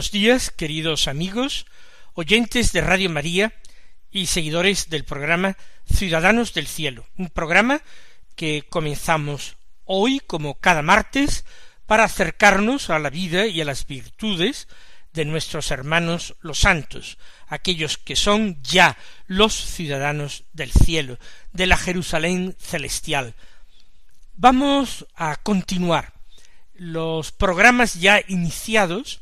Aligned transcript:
Buenos 0.00 0.12
días, 0.12 0.50
queridos 0.50 1.08
amigos, 1.08 1.66
oyentes 2.14 2.72
de 2.72 2.80
Radio 2.80 3.10
María 3.10 3.52
y 4.10 4.28
seguidores 4.28 4.88
del 4.88 5.04
programa 5.04 5.58
Ciudadanos 5.92 6.54
del 6.54 6.66
Cielo, 6.68 7.06
un 7.18 7.28
programa 7.28 7.82
que 8.34 8.64
comenzamos 8.66 9.58
hoy 9.84 10.18
como 10.20 10.54
cada 10.54 10.80
martes 10.80 11.44
para 11.84 12.04
acercarnos 12.04 12.88
a 12.88 12.98
la 12.98 13.10
vida 13.10 13.46
y 13.46 13.60
a 13.60 13.66
las 13.66 13.86
virtudes 13.86 14.68
de 15.12 15.26
nuestros 15.26 15.70
hermanos 15.70 16.34
los 16.40 16.60
santos, 16.60 17.18
aquellos 17.46 17.98
que 17.98 18.16
son 18.16 18.62
ya 18.62 18.96
los 19.26 19.52
ciudadanos 19.52 20.44
del 20.54 20.72
cielo, 20.72 21.18
de 21.52 21.66
la 21.66 21.76
Jerusalén 21.76 22.56
celestial. 22.58 23.34
Vamos 24.32 25.06
a 25.14 25.36
continuar 25.36 26.14
los 26.72 27.32
programas 27.32 28.00
ya 28.00 28.24
iniciados 28.28 29.20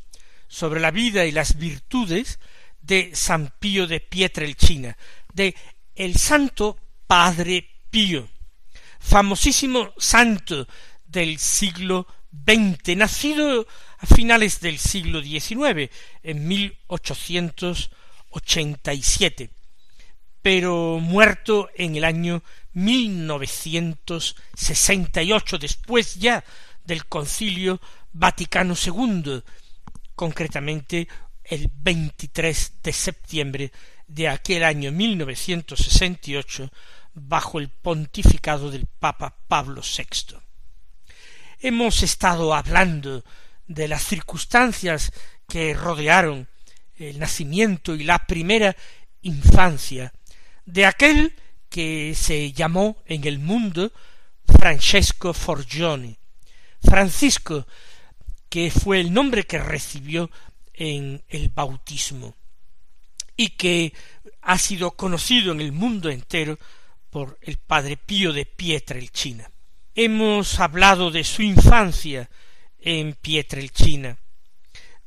sobre 0.49 0.81
la 0.81 0.91
vida 0.91 1.25
y 1.25 1.31
las 1.31 1.57
virtudes 1.57 2.39
de 2.81 3.11
San 3.13 3.53
Pío 3.59 3.87
de 3.87 4.01
Pietrelcina, 4.01 4.97
de 5.33 5.55
el 5.95 6.15
Santo 6.17 6.77
Padre 7.07 7.69
Pío, 7.89 8.27
famosísimo 8.99 9.93
santo 9.97 10.67
del 11.05 11.39
siglo 11.39 12.07
XX, 12.31 12.97
nacido 12.97 13.67
a 13.99 14.05
finales 14.05 14.59
del 14.59 14.79
siglo 14.79 15.21
XIX, 15.21 15.89
en 16.23 16.47
mil 16.47 16.77
ochocientos 16.87 17.91
ochenta 18.31 18.93
y 18.93 19.01
siete, 19.01 19.51
pero 20.41 20.99
muerto 20.99 21.69
en 21.75 21.95
el 21.95 22.03
año 22.03 22.43
mil 22.73 23.25
novecientos 23.25 24.35
sesenta 24.55 25.21
y 25.21 25.31
ocho, 25.31 25.57
después 25.57 26.15
ya 26.15 26.43
del 26.83 27.05
Concilio 27.05 27.79
Vaticano 28.13 28.75
II, 28.75 29.43
concretamente 30.19 31.07
el 31.45 31.71
23 31.73 32.73
de 32.83 32.91
septiembre 32.91 33.71
de 34.05 34.27
aquel 34.27 34.65
año 34.65 34.91
1968 34.91 36.69
bajo 37.13 37.57
el 37.57 37.69
pontificado 37.69 38.69
del 38.69 38.85
Papa 38.85 39.33
Pablo 39.47 39.81
VI. 39.81 40.35
Hemos 41.61 42.03
estado 42.03 42.53
hablando 42.53 43.23
de 43.65 43.87
las 43.87 44.03
circunstancias 44.03 45.13
que 45.47 45.73
rodearon 45.73 46.49
el 46.97 47.17
nacimiento 47.17 47.95
y 47.95 48.03
la 48.03 48.27
primera 48.27 48.75
infancia 49.21 50.11
de 50.65 50.85
aquel 50.85 51.33
que 51.69 52.13
se 52.13 52.51
llamó 52.51 52.97
en 53.05 53.25
el 53.25 53.39
mundo 53.39 53.93
Francesco 54.45 55.33
Forgione, 55.33 56.19
Francisco 56.83 57.65
que 58.49 58.71
fue 58.71 58.99
el 58.99 59.13
nombre 59.13 59.45
que 59.45 59.59
recibió 59.59 60.29
en 60.73 61.23
el 61.29 61.49
bautismo 61.49 62.35
y 63.37 63.49
que 63.49 63.93
ha 64.41 64.57
sido 64.57 64.91
conocido 64.91 65.51
en 65.51 65.61
el 65.61 65.71
mundo 65.71 66.09
entero 66.09 66.57
por 67.09 67.37
el 67.41 67.57
padre 67.57 67.97
Pío 67.97 68.33
de 68.33 68.45
Pietrelcina. 68.45 69.49
Hemos 69.95 70.59
hablado 70.59 71.11
de 71.11 71.23
su 71.23 71.41
infancia 71.41 72.29
en 72.79 73.13
Pietrelcina, 73.13 74.17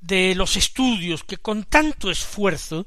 de 0.01 0.35
los 0.35 0.57
estudios 0.57 1.25
que 1.25 1.39
con 1.39 1.65
tanto 1.65 2.11
esfuerzo, 2.11 2.87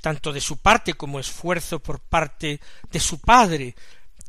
tanto 0.00 0.32
de 0.32 0.40
su 0.40 0.58
parte 0.58 0.94
como 0.94 1.18
esfuerzo 1.18 1.78
por 1.80 2.00
parte 2.00 2.60
de 2.90 3.00
su 3.00 3.20
padre, 3.20 3.74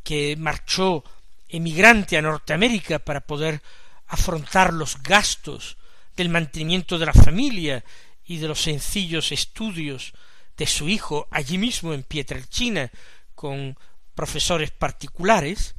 que 0.04 0.36
marchó 0.38 1.04
emigrante 1.50 2.18
a 2.18 2.22
Norteamérica 2.22 3.00
para 3.00 3.22
poder 3.22 3.62
afrontar 4.07 4.73
los 4.73 5.01
gastos 5.03 5.78
del 6.16 6.29
mantenimiento 6.29 6.97
de 6.97 7.06
la 7.06 7.13
familia 7.13 7.84
y 8.25 8.38
de 8.38 8.47
los 8.47 8.62
sencillos 8.62 9.31
estudios 9.31 10.13
de 10.57 10.66
su 10.66 10.90
hijo 10.90 11.28
allí 11.31 11.57
mismo 11.57 11.94
en 11.94 12.03
Pietrelcina 12.03 12.91
con 13.35 13.78
profesores 14.16 14.72
particulares, 14.72 15.75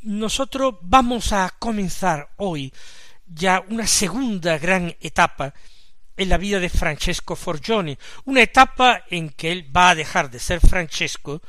nosotros 0.00 0.76
vamos 0.80 1.32
a 1.32 1.54
comenzar 1.58 2.30
hoy 2.36 2.72
ya 3.26 3.62
una 3.68 3.86
segunda 3.86 4.56
gran 4.58 4.96
etapa 5.00 5.52
en 6.16 6.30
la 6.30 6.38
vida 6.38 6.58
de 6.58 6.70
Francesco 6.70 7.36
Forgione, 7.36 7.98
una 8.24 8.42
etapa 8.42 9.04
en 9.10 9.28
que 9.28 9.52
él 9.52 9.76
va 9.76 9.90
a 9.90 9.94
dejar 9.94 10.30
de 10.30 10.38
ser 10.38 10.60
Francesco 10.60 11.42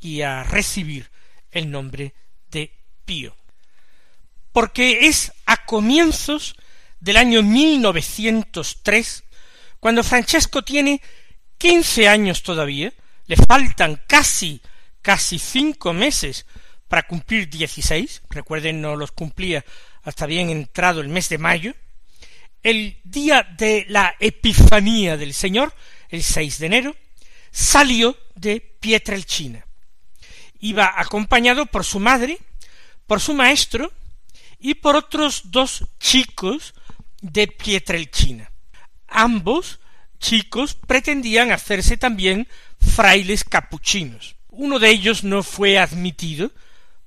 y 0.00 0.22
a 0.22 0.42
recibir 0.42 1.10
el 1.50 1.70
nombre 1.70 2.14
de 2.50 2.72
Pío 3.04 3.39
porque 4.52 5.06
es 5.06 5.32
a 5.46 5.64
comienzos 5.64 6.56
del 7.00 7.16
año 7.16 7.42
1903 7.42 9.24
cuando 9.80 10.04
Francesco 10.04 10.62
tiene 10.62 11.00
quince 11.56 12.06
años 12.06 12.42
todavía, 12.42 12.92
le 13.26 13.36
faltan 13.36 14.00
casi, 14.06 14.60
casi 15.02 15.38
cinco 15.38 15.92
meses 15.92 16.46
para 16.86 17.06
cumplir 17.06 17.48
dieciséis, 17.48 18.22
recuerden 18.28 18.80
no 18.80 18.96
los 18.96 19.12
cumplía 19.12 19.64
hasta 20.02 20.26
bien 20.26 20.50
entrado 20.50 21.00
el 21.00 21.08
mes 21.08 21.28
de 21.28 21.38
mayo, 21.38 21.74
el 22.62 23.00
día 23.04 23.42
de 23.56 23.86
la 23.88 24.14
Epifanía 24.20 25.16
del 25.16 25.32
Señor, 25.32 25.74
el 26.10 26.22
6 26.22 26.58
de 26.58 26.66
enero, 26.66 26.96
salió 27.50 28.18
de 28.34 28.60
Pietrelcina. 28.60 29.64
Iba 30.58 30.92
acompañado 30.96 31.66
por 31.66 31.84
su 31.84 32.00
madre, 32.00 32.38
por 33.06 33.20
su 33.20 33.32
maestro, 33.32 33.92
y 34.60 34.74
por 34.74 34.96
otros 34.96 35.42
dos 35.46 35.86
chicos 35.98 36.74
de 37.20 37.48
Pietrelcina. 37.48 38.52
Ambos 39.08 39.80
chicos 40.18 40.74
pretendían 40.74 41.50
hacerse 41.50 41.96
también 41.96 42.46
frailes 42.78 43.44
capuchinos. 43.44 44.36
Uno 44.48 44.78
de 44.78 44.90
ellos 44.90 45.24
no 45.24 45.42
fue 45.42 45.78
admitido 45.78 46.52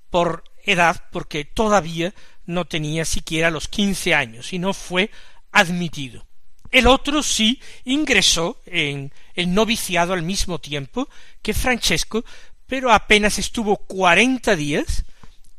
por 0.09 0.43
edad 0.65 1.05
porque 1.11 1.45
todavía 1.45 2.13
no 2.45 2.65
tenía 2.65 3.05
siquiera 3.05 3.51
los 3.51 3.67
quince 3.67 4.13
años 4.13 4.53
y 4.53 4.59
no 4.59 4.73
fue 4.73 5.11
admitido. 5.51 6.25
El 6.71 6.87
otro 6.87 7.21
sí 7.21 7.61
ingresó 7.85 8.59
en 8.65 9.13
el 9.35 9.53
noviciado 9.53 10.13
al 10.13 10.23
mismo 10.23 10.59
tiempo 10.59 11.07
que 11.43 11.53
Francesco, 11.53 12.25
pero 12.65 12.91
apenas 12.91 13.37
estuvo 13.37 13.77
cuarenta 13.77 14.55
días 14.55 15.05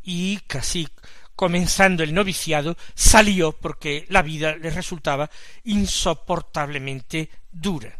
y 0.03 0.39
casi 0.49 0.89
comenzando 1.37 2.03
el 2.03 2.15
noviciado, 2.15 2.77
salió 2.95 3.53
porque 3.53 4.07
la 4.09 4.23
vida 4.23 4.57
le 4.57 4.71
resultaba 4.71 5.31
insoportablemente 5.65 7.31
dura. 7.51 7.99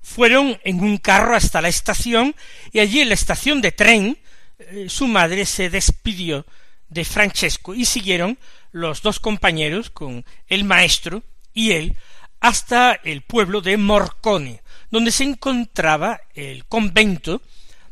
Fueron 0.00 0.58
en 0.64 0.80
un 0.80 0.98
carro 0.98 1.36
hasta 1.36 1.60
la 1.60 1.68
estación 1.68 2.34
y 2.72 2.80
allí 2.80 3.00
en 3.00 3.08
la 3.08 3.14
estación 3.14 3.60
de 3.60 3.72
tren 3.72 4.18
eh, 4.58 4.86
su 4.88 5.06
madre 5.06 5.46
se 5.46 5.70
despidió 5.70 6.44
de 6.88 7.04
Francesco 7.04 7.74
y 7.74 7.84
siguieron 7.84 8.38
los 8.72 9.02
dos 9.02 9.20
compañeros 9.20 9.90
con 9.90 10.24
el 10.48 10.64
maestro 10.64 11.22
y 11.54 11.72
él 11.72 11.96
hasta 12.40 12.94
el 13.04 13.22
pueblo 13.22 13.60
de 13.60 13.76
Morcone, 13.76 14.62
donde 14.90 15.12
se 15.12 15.24
encontraba 15.24 16.20
el 16.34 16.64
convento 16.66 17.40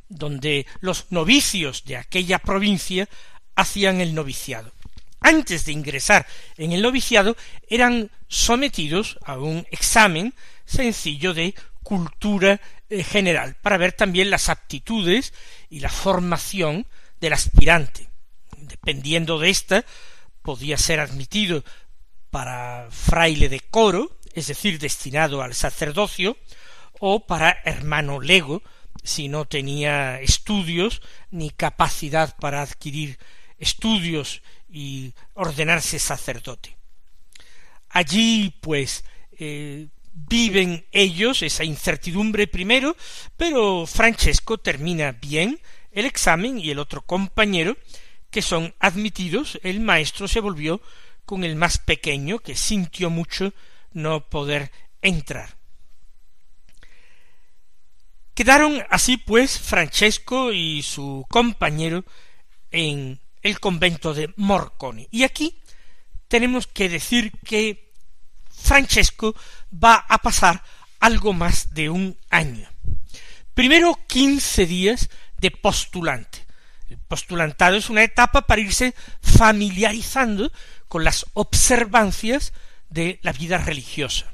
donde 0.08 0.66
los 0.81 1.06
novicios 1.10 1.84
de 1.84 1.96
aquella 1.96 2.40
provincia 2.40 3.08
hacían 3.60 4.00
el 4.00 4.14
noviciado. 4.14 4.72
Antes 5.20 5.64
de 5.64 5.72
ingresar 5.72 6.26
en 6.56 6.72
el 6.72 6.82
noviciado 6.82 7.36
eran 7.68 8.10
sometidos 8.28 9.18
a 9.24 9.38
un 9.38 9.66
examen 9.70 10.34
sencillo 10.64 11.34
de 11.34 11.54
cultura 11.82 12.60
eh, 12.88 13.04
general 13.04 13.56
para 13.60 13.76
ver 13.76 13.92
también 13.92 14.30
las 14.30 14.48
aptitudes 14.48 15.34
y 15.68 15.80
la 15.80 15.90
formación 15.90 16.86
del 17.20 17.34
aspirante. 17.34 18.08
Dependiendo 18.56 19.38
de 19.38 19.50
ésta, 19.50 19.84
podía 20.42 20.78
ser 20.78 21.00
admitido 21.00 21.64
para 22.30 22.88
fraile 22.90 23.48
de 23.48 23.60
coro, 23.60 24.16
es 24.32 24.46
decir, 24.46 24.78
destinado 24.78 25.42
al 25.42 25.54
sacerdocio, 25.54 26.38
o 26.98 27.26
para 27.26 27.60
hermano 27.64 28.20
lego, 28.20 28.62
si 29.02 29.28
no 29.28 29.44
tenía 29.44 30.20
estudios 30.20 31.02
ni 31.30 31.50
capacidad 31.50 32.36
para 32.36 32.62
adquirir 32.62 33.18
estudios 33.60 34.42
y 34.68 35.12
ordenarse 35.34 36.00
sacerdote. 36.00 36.76
Allí, 37.90 38.54
pues, 38.60 39.04
eh, 39.38 39.88
viven 40.12 40.86
ellos 40.90 41.42
esa 41.42 41.64
incertidumbre 41.64 42.46
primero, 42.46 42.96
pero 43.36 43.86
Francesco 43.86 44.58
termina 44.58 45.12
bien 45.12 45.60
el 45.92 46.06
examen 46.06 46.58
y 46.58 46.70
el 46.70 46.78
otro 46.78 47.02
compañero, 47.02 47.76
que 48.30 48.42
son 48.42 48.74
admitidos, 48.78 49.58
el 49.62 49.80
maestro 49.80 50.28
se 50.28 50.40
volvió 50.40 50.80
con 51.24 51.44
el 51.44 51.56
más 51.56 51.78
pequeño, 51.78 52.38
que 52.38 52.54
sintió 52.54 53.10
mucho 53.10 53.52
no 53.92 54.28
poder 54.28 54.70
entrar. 55.02 55.56
Quedaron 58.34 58.82
así 58.88 59.16
pues 59.16 59.58
Francesco 59.58 60.52
y 60.52 60.82
su 60.82 61.26
compañero 61.28 62.04
en 62.70 63.20
el 63.42 63.60
convento 63.60 64.14
de 64.14 64.32
Morconi. 64.37 65.08
Y 65.10 65.25
aquí 65.25 65.60
tenemos 66.28 66.66
que 66.66 66.88
decir 66.88 67.32
que 67.44 67.92
Francesco 68.50 69.34
va 69.72 69.94
a 70.08 70.19
pasar 70.19 70.62
algo 71.00 71.32
más 71.32 71.75
de 71.75 71.90
un 71.90 72.19
año. 72.28 72.69
Primero 73.54 73.98
quince 74.06 74.66
días 74.66 75.10
de 75.38 75.50
postulante. 75.50 76.46
El 76.88 76.98
postulantado 76.98 77.76
es 77.76 77.88
una 77.88 78.02
etapa 78.02 78.42
para 78.42 78.60
irse 78.60 78.94
familiarizando 79.22 80.52
con 80.88 81.04
las 81.04 81.26
observancias 81.34 82.52
de 82.88 83.20
la 83.22 83.32
vida 83.32 83.58
religiosa. 83.58 84.32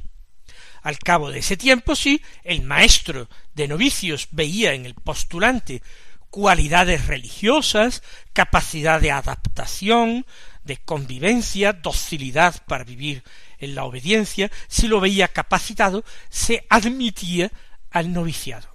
Al 0.83 0.99
cabo 0.99 1.31
de 1.31 1.41
ese 1.41 1.57
tiempo, 1.57 1.97
sí, 1.97 2.23
el 2.45 2.63
maestro 2.63 3.29
de 3.55 3.69
novicios 3.69 4.29
veía 4.31 4.73
en 4.73 4.87
el 4.87 4.95
postulante 4.95 5.83
cualidades 6.31 7.07
religiosas, 7.07 8.03
capacidad 8.33 9.01
de 9.01 9.11
adaptación, 9.11 10.27
de 10.65 10.77
convivencia, 10.79 11.73
docilidad 11.73 12.65
para 12.67 12.85
vivir 12.85 13.23
en 13.59 13.75
la 13.75 13.85
obediencia, 13.85 14.51
si 14.69 14.89
lo 14.89 15.01
veía 15.01 15.29
capacitado, 15.29 16.05
se 16.29 16.67
admitía 16.69 17.51
al 17.91 18.13
noviciado. 18.13 18.69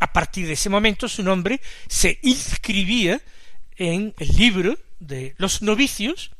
A 0.00 0.12
partir 0.12 0.46
de 0.46 0.54
ese 0.54 0.70
momento 0.70 1.08
su 1.08 1.22
nombre 1.22 1.60
se 1.88 2.18
inscribía 2.22 3.20
en 3.76 4.14
el 4.18 4.28
libro 4.36 4.78
de 4.98 5.34
los 5.38 5.62
novicios 5.62 6.30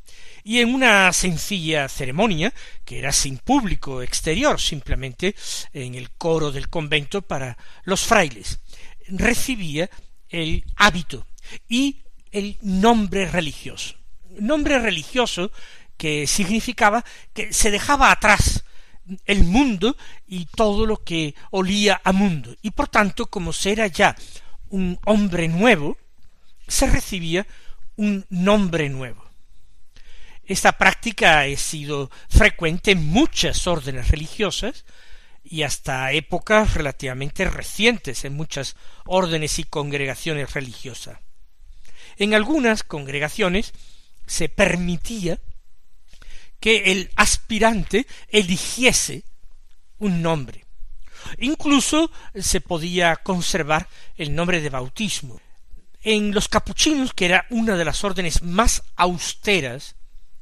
y 0.43 0.59
en 0.59 0.73
una 0.73 1.11
sencilla 1.13 1.89
ceremonia, 1.89 2.53
que 2.83 2.99
era 2.99 3.11
sin 3.11 3.37
público 3.37 4.01
exterior, 4.01 4.59
simplemente 4.59 5.35
en 5.73 5.95
el 5.95 6.11
coro 6.11 6.51
del 6.51 6.69
convento 6.69 7.21
para 7.23 7.57
los 7.83 8.01
frailes, 8.01 8.59
recibía 9.07 9.89
el 10.29 10.63
hábito 10.75 11.25
y 11.67 12.01
el 12.31 12.57
nombre 12.61 13.29
religioso. 13.29 13.95
Nombre 14.39 14.79
religioso 14.79 15.51
que 15.97 16.27
significaba 16.27 17.05
que 17.33 17.53
se 17.53 17.71
dejaba 17.71 18.11
atrás 18.11 18.65
el 19.25 19.43
mundo 19.43 19.95
y 20.27 20.45
todo 20.45 20.85
lo 20.85 21.03
que 21.03 21.35
olía 21.51 22.01
a 22.03 22.11
mundo, 22.11 22.55
y 22.61 22.71
por 22.71 22.87
tanto, 22.87 23.27
como 23.27 23.53
se 23.53 23.71
era 23.71 23.87
ya 23.87 24.15
un 24.69 24.99
hombre 25.05 25.47
nuevo, 25.47 25.97
se 26.67 26.87
recibía 26.87 27.45
un 27.95 28.25
nombre 28.29 28.89
nuevo. 28.89 29.23
Esta 30.43 30.73
práctica 30.77 31.41
ha 31.41 31.55
sido 31.55 32.11
frecuente 32.29 32.91
en 32.91 33.05
muchas 33.07 33.65
órdenes 33.67 34.09
religiosas 34.09 34.85
y 35.45 35.63
hasta 35.63 36.11
épocas 36.11 36.73
relativamente 36.73 37.45
recientes 37.45 38.25
en 38.25 38.35
muchas 38.35 38.75
órdenes 39.05 39.59
y 39.59 39.63
congregaciones 39.63 40.53
religiosas. 40.53 41.19
En 42.17 42.33
algunas 42.33 42.83
congregaciones 42.83 43.73
se 44.25 44.49
permitía 44.49 45.39
que 46.59 46.91
el 46.91 47.11
aspirante 47.15 48.07
eligiese 48.29 49.23
un 49.99 50.21
nombre. 50.21 50.65
Incluso 51.37 52.11
se 52.33 52.61
podía 52.61 53.15
conservar 53.17 53.87
el 54.15 54.33
nombre 54.33 54.61
de 54.61 54.69
bautismo. 54.69 55.39
En 56.01 56.33
los 56.33 56.47
capuchinos, 56.47 57.13
que 57.13 57.25
era 57.25 57.45
una 57.49 57.75
de 57.75 57.85
las 57.85 58.03
órdenes 58.03 58.43
más 58.43 58.83
austeras 58.95 59.95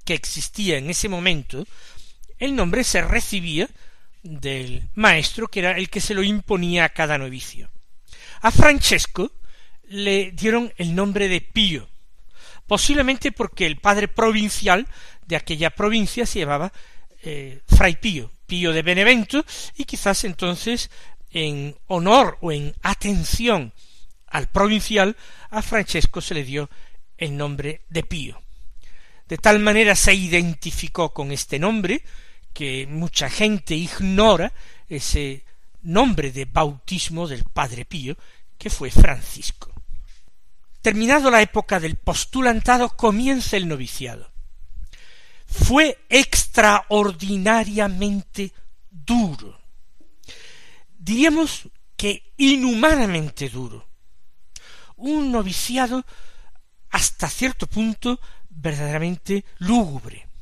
que 0.06 0.14
existía 0.14 0.78
en 0.78 0.90
ese 0.90 1.08
momento, 1.10 1.66
el 2.38 2.56
nombre 2.56 2.84
se 2.84 3.02
recibía 3.02 3.70
del 4.24 4.90
maestro, 4.96 5.48
que 5.48 5.60
era 5.60 5.78
el 5.78 5.90
que 5.90 6.02
se 6.02 6.14
lo 6.14 6.24
imponía 6.24 6.86
a 6.86 6.90
cada 6.90 7.18
novicio. 7.18 7.70
A 8.42 8.52
Francesco 8.52 9.32
le 9.90 10.32
dieron 10.32 10.74
el 10.78 10.96
nombre 10.96 11.28
de 11.28 11.42
Pío, 11.42 11.88
posiblemente 12.66 13.32
porque 13.32 13.66
el 13.66 13.78
padre 13.78 14.08
provincial 14.08 14.88
de 15.28 15.36
aquella 15.36 15.70
provincia 15.70 16.26
se 16.26 16.40
llamaba 16.40 16.72
eh, 17.22 17.62
Fray 17.68 17.98
Pío, 17.98 18.32
Pío 18.48 18.72
de 18.72 18.82
Benevento, 18.82 19.46
y 19.76 19.86
quizás 19.86 20.24
entonces 20.24 20.90
en 21.32 21.76
honor 21.88 22.38
o 22.42 22.52
en 22.52 22.74
atención 22.82 23.74
al 24.28 24.48
provincial, 24.48 25.16
a 25.52 25.62
Francesco 25.62 26.20
se 26.20 26.34
le 26.34 26.44
dio 26.44 26.70
el 27.18 27.38
nombre 27.38 27.82
de 27.90 28.04
Pío. 28.04 28.42
De 29.28 29.38
tal 29.38 29.60
manera 29.60 29.96
se 29.96 30.14
identificó 30.14 31.14
con 31.14 31.32
este 31.32 31.60
nombre 31.60 32.04
que 32.54 32.88
mucha 32.88 33.30
gente 33.30 33.76
ignora 33.76 34.54
ese 34.88 35.44
nombre 35.82 36.32
de 36.32 36.46
bautismo 36.46 37.28
del 37.28 37.44
Padre 37.44 37.84
Pío, 37.86 38.16
que 38.58 38.70
fue 38.70 38.92
Francisco. 38.92 39.74
Terminado 40.82 41.30
la 41.32 41.42
época 41.42 41.80
del 41.80 41.96
postulantado, 41.96 42.90
comienza 42.90 43.58
el 43.58 43.68
noviciado. 43.68 44.32
Fue 45.46 45.98
extraordinariamente 46.10 48.54
duro. 48.90 49.60
Diríamos 50.98 51.70
que 51.96 52.34
inhumanamente 52.38 53.50
duro. 53.50 53.88
Un 54.96 55.32
noviciado 55.32 56.04
hasta 56.90 57.30
cierto 57.30 57.68
punto 57.68 58.20
verdaderamente 58.50 59.46
lúgubre. 59.60 60.33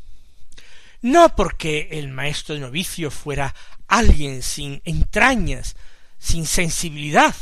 No 1.01 1.35
porque 1.35 1.89
el 1.91 2.09
maestro 2.09 2.55
de 2.55 2.61
novicio 2.61 3.09
fuera 3.09 3.55
alguien 3.87 4.43
sin 4.43 4.81
entrañas, 4.85 5.75
sin 6.19 6.45
sensibilidad, 6.45 7.35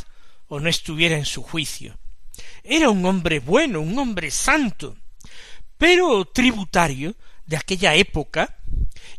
o 0.48 0.60
no 0.60 0.70
estuviera 0.70 1.18
en 1.18 1.26
su 1.26 1.44
juicio. 1.44 1.98
Era 2.64 2.90
un 2.90 3.06
hombre 3.06 3.40
bueno, 3.40 3.82
un 3.82 3.98
hombre 4.00 4.32
santo, 4.32 4.98
pero 5.78 6.26
tributario 6.26 7.16
de 7.46 7.58
aquella 7.58 7.96
época 7.96 8.58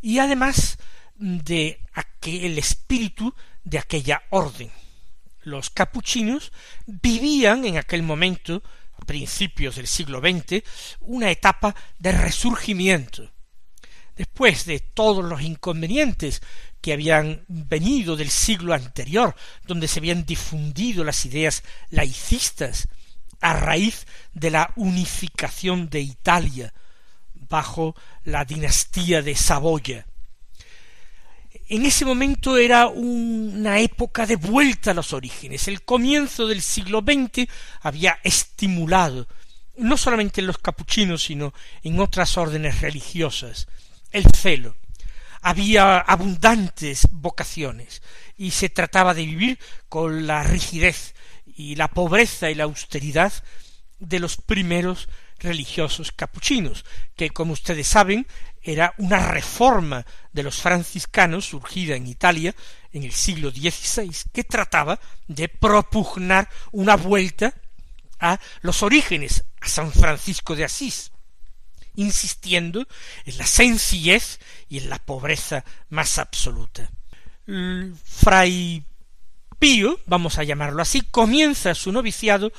y 0.01 0.19
además 0.19 0.77
de 1.15 1.79
aquel 1.93 2.57
espíritu 2.57 3.33
de 3.63 3.77
aquella 3.77 4.23
orden. 4.29 4.71
Los 5.43 5.69
capuchinos 5.69 6.51
vivían 6.85 7.65
en 7.65 7.77
aquel 7.77 8.03
momento 8.03 8.63
principios 9.05 9.75
del 9.75 9.87
siglo 9.87 10.19
XX, 10.19 10.63
una 11.01 11.31
etapa 11.31 11.75
de 11.97 12.11
resurgimiento. 12.11 13.31
Después 14.15 14.65
de 14.65 14.79
todos 14.79 15.23
los 15.23 15.41
inconvenientes 15.41 16.41
que 16.81 16.93
habían 16.93 17.43
venido 17.47 18.15
del 18.15 18.29
siglo 18.29 18.73
anterior, 18.73 19.35
donde 19.65 19.87
se 19.87 19.99
habían 19.99 20.25
difundido 20.25 21.03
las 21.03 21.25
ideas 21.25 21.63
laicistas 21.89 22.87
a 23.39 23.53
raíz 23.53 24.05
de 24.33 24.51
la 24.51 24.73
unificación 24.75 25.89
de 25.89 26.01
Italia 26.01 26.73
bajo 27.33 27.95
la 28.23 28.45
dinastía 28.45 29.21
de 29.21 29.35
Saboya, 29.35 30.05
en 31.71 31.85
ese 31.85 32.03
momento 32.03 32.57
era 32.57 32.87
una 32.87 33.79
época 33.79 34.25
de 34.25 34.35
vuelta 34.35 34.91
a 34.91 34.93
los 34.93 35.13
orígenes. 35.13 35.69
El 35.69 35.83
comienzo 35.83 36.45
del 36.45 36.61
siglo 36.61 36.99
XX 36.99 37.47
había 37.79 38.19
estimulado, 38.23 39.25
no 39.77 39.95
solamente 39.95 40.41
en 40.41 40.47
los 40.47 40.57
capuchinos, 40.57 41.23
sino 41.23 41.53
en 41.81 42.01
otras 42.01 42.37
órdenes 42.37 42.81
religiosas, 42.81 43.69
el 44.11 44.25
celo. 44.31 44.75
Había 45.41 45.97
abundantes 45.97 47.07
vocaciones 47.11 48.01
y 48.37 48.51
se 48.51 48.69
trataba 48.69 49.13
de 49.13 49.25
vivir 49.25 49.59
con 49.89 50.27
la 50.27 50.43
rigidez 50.43 51.15
y 51.45 51.75
la 51.75 51.87
pobreza 51.87 52.49
y 52.49 52.55
la 52.55 52.65
austeridad 52.65 53.33
de 53.99 54.19
los 54.19 54.37
primeros 54.37 55.09
religiosos 55.39 56.11
capuchinos, 56.11 56.85
que 57.15 57.31
como 57.31 57.53
ustedes 57.53 57.87
saben 57.87 58.27
era 58.61 58.93
una 58.97 59.27
reforma 59.27 60.05
de 60.31 60.43
los 60.43 60.61
franciscanos 60.61 61.45
surgida 61.45 61.95
en 61.95 62.07
Italia 62.07 62.55
en 62.91 63.03
el 63.03 63.11
siglo 63.11 63.49
XVI, 63.49 64.15
que 64.31 64.43
trataba 64.43 64.99
de 65.27 65.47
propugnar 65.47 66.49
una 66.71 66.95
vuelta 66.95 67.53
a 68.19 68.39
los 68.61 68.83
orígenes, 68.83 69.43
a 69.61 69.67
San 69.67 69.91
Francisco 69.91 70.55
de 70.55 70.65
Asís. 70.65 71.11
Insistiendo 71.95 72.87
en 73.25 73.37
la 73.37 73.45
sencillez 73.45 74.39
y 74.69 74.79
en 74.79 74.89
la 74.89 74.99
pobreza 74.99 75.63
más 75.89 76.17
absoluta. 76.17 76.89
Fray 78.05 78.83
Pío, 79.59 79.99
vamos 80.05 80.37
a 80.37 80.43
llamarlo 80.43 80.81
así, 80.81 81.01
comienza 81.01 81.75
su 81.75 81.91
noviciado 81.91 82.51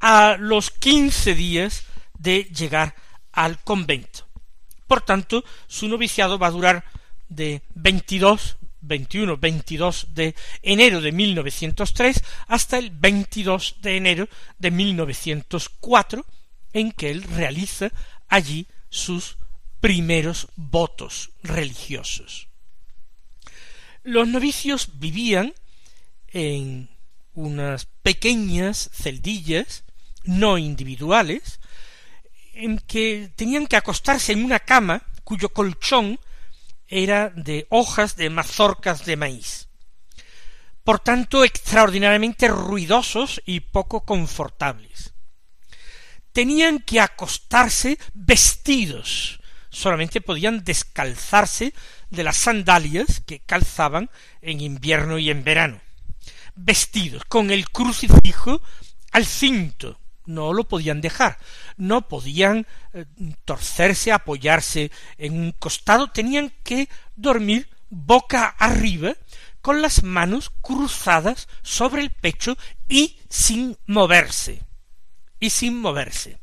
a 0.00 0.36
los 0.38 0.70
quince 0.70 1.34
días 1.34 1.84
de 2.18 2.44
llegar 2.44 2.94
al 3.32 3.58
convento. 3.62 4.26
Por 4.86 5.02
tanto, 5.02 5.44
su 5.68 5.88
noviciado 5.88 6.38
va 6.38 6.48
a 6.48 6.50
durar 6.50 6.84
de 7.28 7.62
22, 7.74 8.56
21, 8.80 9.36
22 9.36 10.08
de 10.14 10.34
enero 10.62 11.00
de 11.00 11.12
1903 11.12 12.24
hasta 12.48 12.78
el 12.78 12.90
22 12.90 13.76
de 13.80 13.96
enero 13.96 14.28
de 14.58 14.70
1904, 14.70 16.26
en 16.72 16.92
que 16.92 17.10
él 17.10 17.22
realiza 17.22 17.90
allí 18.30 18.66
sus 18.88 19.36
primeros 19.80 20.48
votos 20.56 21.30
religiosos. 21.42 22.48
Los 24.02 24.26
novicios 24.28 24.98
vivían 24.98 25.52
en 26.28 26.88
unas 27.34 27.86
pequeñas 28.02 28.88
celdillas 28.92 29.84
no 30.24 30.58
individuales, 30.58 31.60
en 32.54 32.78
que 32.78 33.30
tenían 33.36 33.66
que 33.66 33.76
acostarse 33.76 34.32
en 34.32 34.44
una 34.44 34.60
cama 34.60 35.02
cuyo 35.24 35.50
colchón 35.50 36.18
era 36.88 37.30
de 37.30 37.66
hojas 37.70 38.16
de 38.16 38.30
mazorcas 38.30 39.04
de 39.04 39.16
maíz. 39.16 39.68
Por 40.84 40.98
tanto, 40.98 41.44
extraordinariamente 41.44 42.48
ruidosos 42.48 43.40
y 43.46 43.60
poco 43.60 44.00
confortables. 44.04 45.14
Tenían 46.32 46.78
que 46.78 47.00
acostarse 47.00 47.98
vestidos, 48.14 49.40
solamente 49.68 50.20
podían 50.20 50.64
descalzarse 50.64 51.74
de 52.10 52.24
las 52.24 52.36
sandalias 52.36 53.20
que 53.26 53.40
calzaban 53.40 54.10
en 54.40 54.60
invierno 54.60 55.18
y 55.18 55.30
en 55.30 55.44
verano. 55.44 55.80
Vestidos, 56.54 57.24
con 57.24 57.50
el 57.50 57.70
crucifijo 57.70 58.60
al 59.12 59.26
cinto, 59.26 59.98
no 60.26 60.52
lo 60.52 60.64
podían 60.64 61.00
dejar, 61.00 61.38
no 61.76 62.08
podían 62.08 62.66
eh, 62.92 63.04
torcerse, 63.44 64.12
apoyarse 64.12 64.90
en 65.18 65.34
un 65.34 65.52
costado, 65.52 66.10
tenían 66.10 66.52
que 66.62 66.88
dormir 67.16 67.68
boca 67.88 68.46
arriba, 68.58 69.14
con 69.60 69.82
las 69.82 70.02
manos 70.04 70.52
cruzadas 70.62 71.48
sobre 71.62 72.02
el 72.02 72.10
pecho 72.10 72.56
y 72.88 73.18
sin 73.28 73.76
moverse, 73.86 74.62
y 75.40 75.50
sin 75.50 75.80
moverse, 75.80 76.38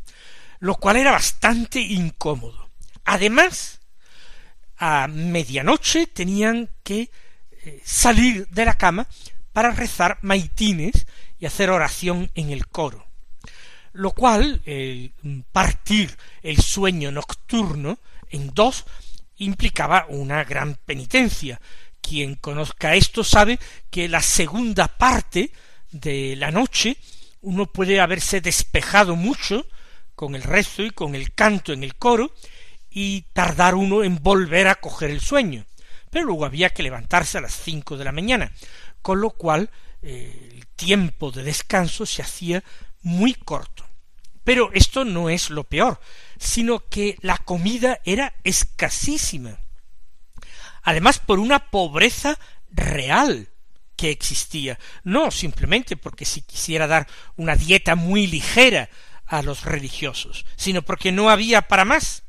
lo 0.59 0.75
cual 0.75 0.97
era 0.97 1.11
bastante 1.11 1.79
incómodo. 1.79 2.69
Además, 3.05 3.79
a 4.77 5.07
medianoche 5.07 6.07
tenían 6.07 6.69
que 6.83 7.09
eh, 7.51 7.81
salir 7.85 8.47
de 8.49 8.65
la 8.65 8.73
cama 8.73 9.07
para 9.53 9.71
rezar 9.71 10.19
maitines 10.21 11.07
y 11.39 11.45
hacer 11.45 11.69
oración 11.69 12.29
en 12.35 12.49
el 12.49 12.67
coro 12.67 13.07
lo 13.97 14.11
cual 14.11 14.61
partir 15.51 16.15
el 16.43 16.61
sueño 16.61 17.11
nocturno 17.11 17.97
en 18.29 18.53
dos 18.53 18.85
implicaba 19.37 20.05
una 20.09 20.43
gran 20.43 20.75
penitencia. 20.75 21.59
Quien 21.99 22.35
conozca 22.35 22.93
esto 22.93 23.23
sabe 23.23 23.59
que 23.89 24.07
la 24.07 24.21
segunda 24.21 24.87
parte 24.87 25.51
de 25.91 26.35
la 26.35 26.51
noche 26.51 26.97
uno 27.47 27.65
puede 27.65 28.01
haberse 28.01 28.41
despejado 28.41 29.15
mucho 29.15 29.65
con 30.15 30.35
el 30.35 30.43
rezo 30.43 30.83
y 30.83 30.91
con 30.91 31.15
el 31.15 31.33
canto 31.33 31.71
en 31.71 31.81
el 31.81 31.95
coro 31.95 32.33
y 32.89 33.21
tardar 33.31 33.73
uno 33.73 34.03
en 34.03 34.21
volver 34.21 34.67
a 34.67 34.75
coger 34.75 35.11
el 35.11 35.21
sueño. 35.21 35.65
Pero 36.11 36.25
luego 36.25 36.43
había 36.43 36.71
que 36.71 36.83
levantarse 36.83 37.37
a 37.37 37.41
las 37.41 37.53
cinco 37.53 37.95
de 37.95 38.03
la 38.03 38.11
mañana, 38.11 38.51
con 39.01 39.21
lo 39.21 39.29
cual 39.29 39.69
eh, 40.01 40.49
el 40.55 40.67
tiempo 40.67 41.31
de 41.31 41.43
descanso 41.43 42.05
se 42.05 42.21
hacía 42.21 42.65
muy 43.01 43.33
corto. 43.33 43.85
Pero 44.43 44.69
esto 44.73 45.05
no 45.05 45.29
es 45.29 45.49
lo 45.49 45.63
peor, 45.63 46.01
sino 46.37 46.89
que 46.89 47.17
la 47.21 47.37
comida 47.37 48.01
era 48.03 48.33
escasísima. 48.43 49.57
Además, 50.83 51.19
por 51.19 51.39
una 51.39 51.71
pobreza 51.71 52.37
real 52.71 53.47
que 53.97 54.11
existía, 54.11 54.79
no 55.03 55.31
simplemente 55.31 55.97
porque 55.97 56.23
si 56.23 56.41
quisiera 56.41 56.87
dar 56.87 57.07
una 57.35 57.55
dieta 57.55 57.95
muy 57.95 58.27
ligera 58.27 58.89
a 59.25 59.41
los 59.41 59.65
religiosos, 59.65 60.45
sino 60.55 60.83
porque 60.83 61.11
no 61.11 61.29
había 61.29 61.63
para 61.63 61.83
más. 61.83 62.23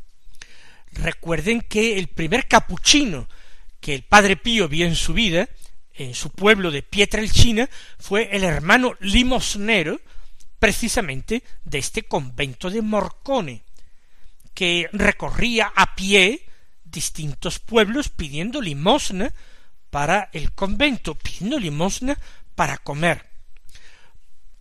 Recuerden 0.90 1.60
que 1.60 1.98
el 1.98 2.08
primer 2.08 2.48
capuchino 2.48 3.28
que 3.80 3.94
el 3.94 4.02
padre 4.02 4.36
Pío 4.36 4.68
vio 4.68 4.86
en 4.86 4.96
su 4.96 5.12
vida, 5.12 5.48
en 5.92 6.14
su 6.14 6.30
pueblo 6.30 6.70
de 6.70 6.82
Pietrelcina, 6.82 7.68
fue 7.98 8.30
el 8.32 8.42
hermano 8.42 8.96
limosnero 9.00 10.00
precisamente 10.58 11.44
de 11.64 11.78
este 11.78 12.02
convento 12.02 12.70
de 12.70 12.82
Morcone, 12.82 13.62
que 14.54 14.88
recorría 14.92 15.72
a 15.76 15.94
pie 15.94 16.46
distintos 16.84 17.58
pueblos 17.60 18.08
pidiendo 18.08 18.60
limosna 18.60 19.32
para 19.90 20.28
el 20.32 20.52
convento, 20.52 21.14
pidiendo 21.14 21.58
limosna 21.58 22.18
para 22.54 22.78
comer. 22.78 23.24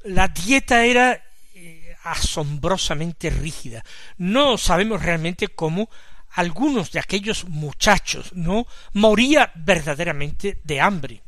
La 0.04 0.28
dieta 0.28 0.86
era 0.86 1.24
eh, 1.54 1.96
asombrosamente 2.04 3.30
rígida. 3.30 3.84
No 4.18 4.58
sabemos 4.58 5.02
realmente 5.02 5.48
cómo 5.48 5.90
algunos 6.32 6.92
de 6.92 7.00
aquellos 7.00 7.46
muchachos 7.46 8.32
no 8.34 8.68
moría 8.94 9.52
verdaderamente 9.56 10.62
de 10.64 10.80
hambre. 10.80 11.22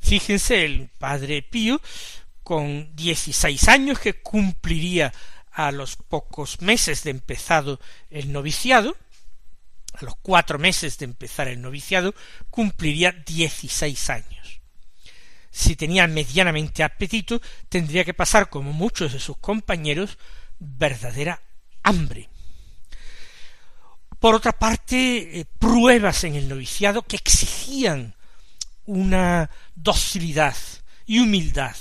Fíjense, 0.00 0.64
el 0.64 0.88
padre 0.98 1.42
Pío 1.42 1.80
con 2.42 2.94
dieciséis 2.94 3.66
años 3.66 3.98
que 3.98 4.22
cumpliría 4.22 5.12
a 5.50 5.72
los 5.72 5.96
pocos 5.96 6.60
meses 6.60 7.02
de 7.02 7.10
empezado 7.10 7.80
el 8.10 8.30
noviciado, 8.30 8.96
a 9.98 10.04
los 10.04 10.16
cuatro 10.16 10.58
meses 10.58 10.98
de 10.98 11.04
empezar 11.04 11.48
el 11.48 11.60
noviciado, 11.60 12.14
cumpliría 12.50 13.12
dieciséis 13.12 14.10
años. 14.10 14.60
Si 15.50 15.76
tenía 15.76 16.06
medianamente 16.06 16.82
apetito, 16.82 17.40
tendría 17.68 18.04
que 18.04 18.14
pasar, 18.14 18.50
como 18.50 18.72
muchos 18.72 19.12
de 19.12 19.20
sus 19.20 19.38
compañeros, 19.38 20.18
verdadera 20.58 21.40
hambre. 21.82 22.28
Por 24.18 24.34
otra 24.34 24.52
parte, 24.52 25.40
eh, 25.40 25.44
pruebas 25.58 26.24
en 26.24 26.34
el 26.34 26.48
noviciado 26.48 27.02
que 27.02 27.16
exigían 27.16 28.14
una 28.84 29.50
docilidad 29.74 30.56
y 31.06 31.18
humildad 31.18 31.76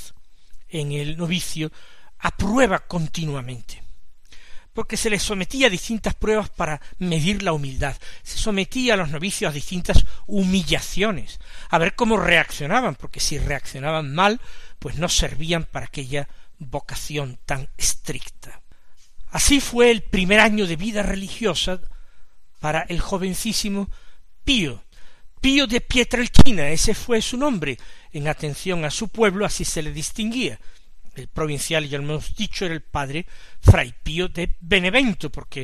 en 0.69 0.91
el 0.91 1.17
novicio 1.17 1.71
a 2.19 2.31
prueba 2.31 2.79
continuamente 2.79 3.84
porque 4.75 4.97
se 4.97 5.09
les 5.09 5.23
sometía 5.23 5.67
a 5.67 5.69
distintas 5.69 6.13
pruebas 6.13 6.49
para 6.49 6.81
medir 6.99 7.41
la 7.41 7.53
humildad, 7.53 7.95
se 8.23 8.37
sometía 8.37 8.93
a 8.93 8.97
los 8.97 9.09
novicios 9.09 9.49
a 9.49 9.53
distintas 9.53 10.05
humillaciones, 10.27 11.39
a 11.69 11.77
ver 11.77 11.95
cómo 11.95 12.17
reaccionaban, 12.17 12.95
porque 12.95 13.21
si 13.21 13.39
reaccionaban 13.39 14.13
mal, 14.13 14.41
pues 14.77 14.97
no 14.97 15.07
servían 15.07 15.63
para 15.63 15.85
aquella 15.85 16.27
vocación 16.59 17.39
tan 17.45 17.69
estricta. 17.77 18.61
Así 19.31 19.61
fue 19.61 19.91
el 19.91 20.03
primer 20.03 20.41
año 20.41 20.67
de 20.67 20.75
vida 20.75 21.03
religiosa 21.03 21.79
para 22.59 22.81
el 22.81 22.99
jovencísimo 22.99 23.89
Pío, 24.43 24.83
Pío 25.39 25.67
de 25.67 25.79
Pietrelcina, 25.79 26.67
ese 26.69 26.93
fue 26.93 27.21
su 27.21 27.37
nombre, 27.37 27.77
en 28.11 28.27
atención 28.27 28.83
a 28.83 28.91
su 28.91 29.07
pueblo 29.07 29.45
así 29.45 29.63
se 29.63 29.81
le 29.81 29.93
distinguía. 29.93 30.59
El 31.15 31.27
provincial, 31.27 31.87
ya 31.87 31.97
lo 31.97 32.03
hemos 32.03 32.35
dicho, 32.35 32.65
era 32.65 32.73
el 32.73 32.81
padre 32.81 33.25
Fray 33.61 33.93
Pío 34.03 34.27
de 34.27 34.55
Benevento, 34.59 35.31
porque 35.31 35.61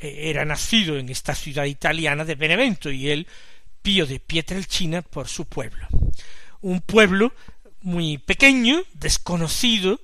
eh, 0.00 0.30
era 0.30 0.44
nacido 0.44 0.96
en 0.96 1.08
esta 1.10 1.34
ciudad 1.34 1.64
italiana 1.64 2.24
de 2.24 2.34
Benevento, 2.34 2.90
y 2.90 3.10
él 3.10 3.26
Pío 3.82 4.06
de 4.06 4.18
Pietrelcina 4.18 5.02
por 5.02 5.28
su 5.28 5.44
pueblo. 5.44 5.86
Un 6.62 6.80
pueblo 6.80 7.34
muy 7.82 8.16
pequeño, 8.16 8.82
desconocido 8.94 10.00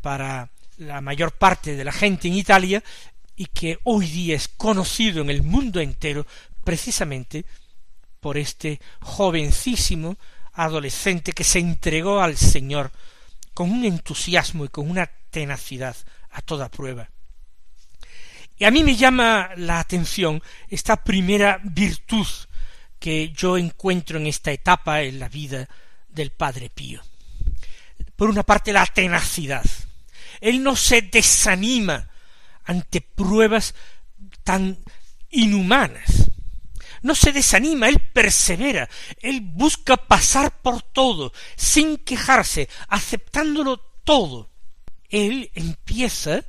para 0.00 0.50
la 0.78 1.02
mayor 1.02 1.32
parte 1.32 1.76
de 1.76 1.84
la 1.84 1.92
gente 1.92 2.28
en 2.28 2.34
Italia, 2.34 2.82
y 3.36 3.46
que 3.46 3.78
hoy 3.84 4.06
día 4.06 4.36
es 4.36 4.48
conocido 4.48 5.22
en 5.22 5.30
el 5.30 5.42
mundo 5.42 5.80
entero 5.80 6.26
precisamente 6.64 7.44
por 8.20 8.38
este 8.38 8.80
jovencísimo 9.00 10.16
adolescente 10.52 11.32
que 11.32 11.44
se 11.44 11.58
entregó 11.58 12.20
al 12.20 12.36
Señor 12.36 12.90
con 13.60 13.72
un 13.72 13.84
entusiasmo 13.84 14.64
y 14.64 14.70
con 14.70 14.88
una 14.88 15.04
tenacidad 15.04 15.94
a 16.30 16.40
toda 16.40 16.70
prueba. 16.70 17.10
Y 18.56 18.64
a 18.64 18.70
mí 18.70 18.82
me 18.82 18.96
llama 18.96 19.50
la 19.54 19.80
atención 19.80 20.42
esta 20.70 21.04
primera 21.04 21.60
virtud 21.62 22.26
que 22.98 23.32
yo 23.36 23.58
encuentro 23.58 24.18
en 24.18 24.28
esta 24.28 24.50
etapa 24.50 25.02
en 25.02 25.18
la 25.18 25.28
vida 25.28 25.68
del 26.08 26.30
Padre 26.30 26.70
Pío. 26.70 27.02
Por 28.16 28.30
una 28.30 28.44
parte, 28.44 28.72
la 28.72 28.86
tenacidad. 28.86 29.66
Él 30.40 30.62
no 30.62 30.74
se 30.74 31.02
desanima 31.02 32.08
ante 32.64 33.02
pruebas 33.02 33.74
tan 34.42 34.78
inhumanas. 35.28 36.29
No 37.02 37.14
se 37.14 37.32
desanima, 37.32 37.88
él 37.88 37.98
persevera, 37.98 38.88
él 39.20 39.40
busca 39.40 39.96
pasar 39.96 40.60
por 40.60 40.82
todo, 40.82 41.32
sin 41.56 41.96
quejarse, 41.96 42.68
aceptándolo 42.88 43.78
todo. 44.04 44.50
Él 45.08 45.50
empieza 45.54 46.44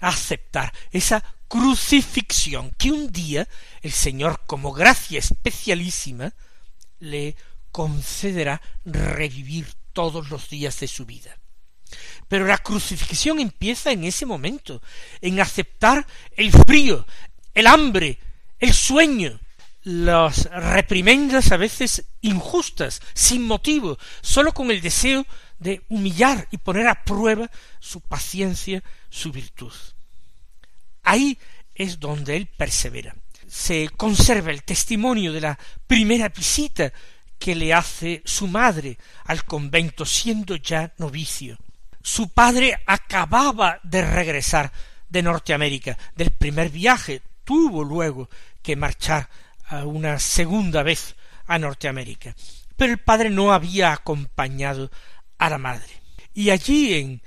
a 0.00 0.08
aceptar 0.08 0.72
esa 0.92 1.22
crucifixión 1.48 2.70
que 2.78 2.92
un 2.92 3.10
día 3.10 3.48
el 3.82 3.92
Señor, 3.92 4.42
como 4.46 4.72
gracia 4.72 5.18
especialísima, 5.18 6.32
le 7.00 7.36
concederá 7.72 8.60
revivir 8.84 9.66
todos 9.92 10.30
los 10.30 10.48
días 10.48 10.78
de 10.80 10.88
su 10.88 11.06
vida. 11.06 11.36
Pero 12.28 12.46
la 12.46 12.58
crucifixión 12.58 13.40
empieza 13.40 13.90
en 13.90 14.04
ese 14.04 14.26
momento, 14.26 14.82
en 15.20 15.40
aceptar 15.40 16.06
el 16.36 16.52
frío, 16.52 17.06
el 17.54 17.66
hambre, 17.66 18.18
el 18.58 18.74
sueño, 18.74 19.40
las 19.88 20.50
reprimendas 20.50 21.50
a 21.50 21.56
veces 21.56 22.04
injustas, 22.20 23.00
sin 23.14 23.46
motivo, 23.46 23.98
sólo 24.20 24.52
con 24.52 24.70
el 24.70 24.82
deseo 24.82 25.24
de 25.58 25.82
humillar 25.88 26.46
y 26.50 26.58
poner 26.58 26.88
a 26.88 27.04
prueba 27.04 27.50
su 27.80 28.02
paciencia, 28.02 28.82
su 29.08 29.32
virtud. 29.32 29.72
Ahí 31.04 31.38
es 31.74 31.98
donde 31.98 32.36
él 32.36 32.48
persevera. 32.54 33.16
Se 33.46 33.88
conserva 33.96 34.50
el 34.50 34.62
testimonio 34.62 35.32
de 35.32 35.40
la 35.40 35.58
primera 35.86 36.28
visita 36.28 36.92
que 37.38 37.54
le 37.54 37.72
hace 37.72 38.20
su 38.26 38.46
madre 38.46 38.98
al 39.24 39.44
convento 39.44 40.04
siendo 40.04 40.56
ya 40.56 40.92
novicio. 40.98 41.56
Su 42.02 42.28
padre 42.28 42.78
acababa 42.84 43.80
de 43.84 44.02
regresar 44.02 44.70
de 45.08 45.22
Norteamérica, 45.22 45.96
del 46.14 46.30
primer 46.30 46.68
viaje, 46.68 47.22
tuvo 47.44 47.82
luego 47.82 48.28
que 48.62 48.76
marchar 48.76 49.30
una 49.84 50.18
segunda 50.18 50.82
vez 50.82 51.16
a 51.46 51.58
Norteamérica. 51.58 52.34
Pero 52.76 52.92
el 52.92 52.98
padre 52.98 53.30
no 53.30 53.52
había 53.52 53.92
acompañado 53.92 54.90
a 55.38 55.50
la 55.50 55.58
madre. 55.58 56.02
Y 56.34 56.50
allí 56.50 56.94
en, 56.94 57.22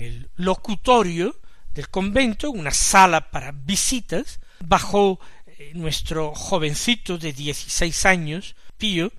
el 0.00 0.30
locutorio 0.36 1.36
del 1.72 1.88
convento, 1.88 2.50
una 2.50 2.72
sala 2.72 3.30
para 3.30 3.52
visitas, 3.52 4.40
bajó 4.60 5.20
eh, 5.46 5.70
nuestro 5.74 6.34
jovencito 6.34 7.16
de 7.18 7.32
dieciséis 7.32 8.04
años, 8.04 8.56
Pío, 8.76 9.12